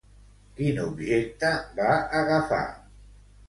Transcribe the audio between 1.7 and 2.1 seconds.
va